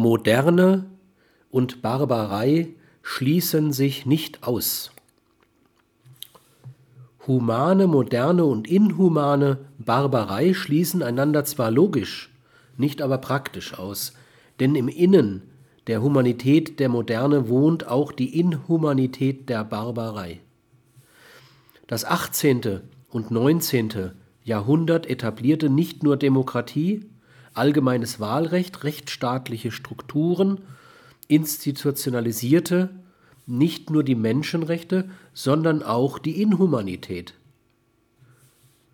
[0.00, 0.84] Moderne
[1.50, 2.68] und Barbarei
[3.02, 4.92] schließen sich nicht aus.
[7.26, 12.32] Humane, moderne und inhumane Barbarei schließen einander zwar logisch,
[12.76, 14.12] nicht aber praktisch aus,
[14.60, 15.42] denn im Innen
[15.88, 20.38] der Humanität der Moderne wohnt auch die Inhumanität der Barbarei.
[21.88, 22.82] Das 18.
[23.10, 24.12] und 19.
[24.44, 27.04] Jahrhundert etablierte nicht nur Demokratie,
[27.58, 30.60] allgemeines Wahlrecht, rechtsstaatliche Strukturen,
[31.28, 32.90] institutionalisierte
[33.46, 37.34] nicht nur die Menschenrechte, sondern auch die Inhumanität.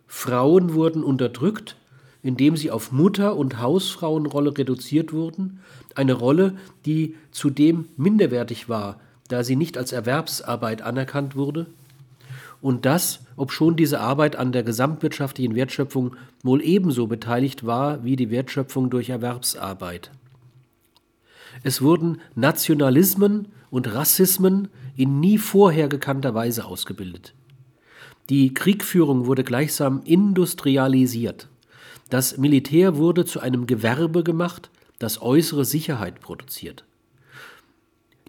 [0.06, 1.76] Frauen wurden unterdrückt,
[2.22, 5.60] indem sie auf Mutter- und Hausfrauenrolle reduziert wurden,
[5.94, 11.66] eine Rolle, die zudem minderwertig war, da sie nicht als Erwerbsarbeit anerkannt wurde,
[12.64, 18.30] und das, obschon diese Arbeit an der gesamtwirtschaftlichen Wertschöpfung wohl ebenso beteiligt war wie die
[18.30, 20.10] Wertschöpfung durch Erwerbsarbeit.
[21.62, 27.34] Es wurden Nationalismen und Rassismen in nie vorher gekannter Weise ausgebildet.
[28.30, 31.48] Die Kriegführung wurde gleichsam industrialisiert.
[32.08, 36.86] Das Militär wurde zu einem Gewerbe gemacht, das äußere Sicherheit produziert.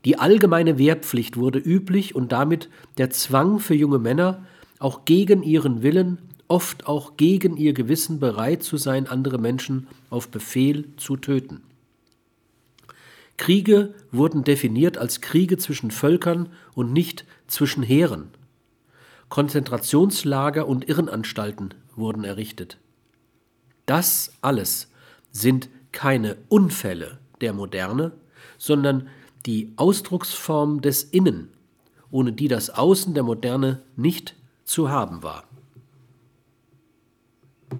[0.05, 4.45] Die allgemeine Wehrpflicht wurde üblich und damit der Zwang für junge Männer,
[4.79, 10.29] auch gegen ihren Willen, oft auch gegen ihr Gewissen bereit zu sein, andere Menschen auf
[10.29, 11.63] Befehl zu töten.
[13.37, 18.29] Kriege wurden definiert als Kriege zwischen Völkern und nicht zwischen Heeren.
[19.29, 22.77] Konzentrationslager und Irrenanstalten wurden errichtet.
[23.85, 24.89] Das alles
[25.31, 28.13] sind keine Unfälle der Moderne,
[28.57, 29.09] sondern
[29.45, 31.49] die Ausdrucksform des Innen,
[32.11, 35.43] ohne die das Außen der Moderne nicht zu haben war.